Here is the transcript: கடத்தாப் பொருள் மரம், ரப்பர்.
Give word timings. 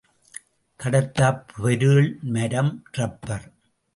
கடத்தாப் 0.79 1.43
பொருள் 1.55 2.17
மரம், 2.23 2.83
ரப்பர். 2.91 3.45